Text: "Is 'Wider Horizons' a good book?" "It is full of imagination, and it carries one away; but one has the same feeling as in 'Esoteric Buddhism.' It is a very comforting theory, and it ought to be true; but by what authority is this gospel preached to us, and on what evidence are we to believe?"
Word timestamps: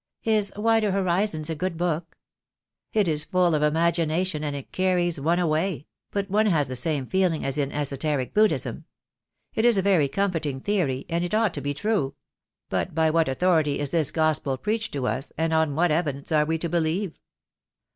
"Is 0.23 0.51
'Wider 0.57 0.91
Horizons' 0.93 1.51
a 1.51 1.55
good 1.55 1.77
book?" 1.77 2.17
"It 2.91 3.07
is 3.07 3.23
full 3.23 3.53
of 3.53 3.61
imagination, 3.61 4.43
and 4.43 4.55
it 4.55 4.71
carries 4.71 5.19
one 5.19 5.37
away; 5.37 5.85
but 6.09 6.27
one 6.27 6.47
has 6.47 6.67
the 6.67 6.75
same 6.75 7.05
feeling 7.05 7.45
as 7.45 7.55
in 7.55 7.71
'Esoteric 7.71 8.33
Buddhism.' 8.33 8.85
It 9.53 9.63
is 9.63 9.77
a 9.77 9.83
very 9.83 10.07
comforting 10.07 10.59
theory, 10.59 11.05
and 11.07 11.23
it 11.23 11.35
ought 11.35 11.53
to 11.53 11.61
be 11.61 11.75
true; 11.75 12.15
but 12.67 12.95
by 12.95 13.11
what 13.11 13.29
authority 13.29 13.77
is 13.77 13.91
this 13.91 14.09
gospel 14.09 14.57
preached 14.57 14.91
to 14.93 15.05
us, 15.05 15.31
and 15.37 15.53
on 15.53 15.75
what 15.75 15.91
evidence 15.91 16.31
are 16.31 16.45
we 16.45 16.57
to 16.57 16.67
believe?" 16.67 17.19